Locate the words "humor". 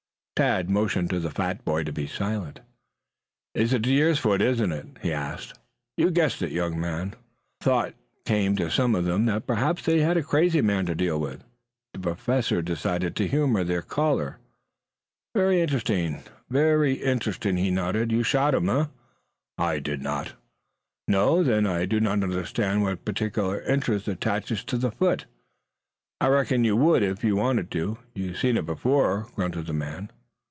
13.27-13.63